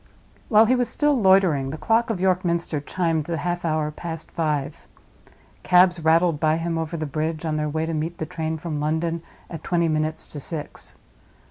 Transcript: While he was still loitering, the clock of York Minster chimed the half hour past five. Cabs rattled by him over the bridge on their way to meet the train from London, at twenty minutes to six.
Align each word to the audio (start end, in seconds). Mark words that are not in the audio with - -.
While 0.49 0.65
he 0.65 0.73
was 0.73 0.89
still 0.89 1.13
loitering, 1.21 1.69
the 1.69 1.77
clock 1.77 2.09
of 2.09 2.19
York 2.19 2.43
Minster 2.43 2.79
chimed 2.79 3.25
the 3.25 3.37
half 3.37 3.63
hour 3.63 3.91
past 3.91 4.31
five. 4.31 4.87
Cabs 5.61 5.99
rattled 6.03 6.39
by 6.39 6.57
him 6.57 6.75
over 6.79 6.97
the 6.97 7.05
bridge 7.05 7.45
on 7.45 7.55
their 7.55 7.69
way 7.69 7.85
to 7.85 7.93
meet 7.93 8.17
the 8.17 8.25
train 8.25 8.57
from 8.57 8.79
London, 8.79 9.21
at 9.47 9.63
twenty 9.63 9.87
minutes 9.87 10.27
to 10.31 10.39
six. 10.39 10.95